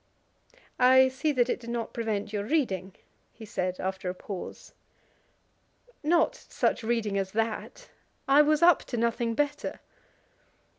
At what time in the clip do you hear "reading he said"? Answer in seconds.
2.43-3.79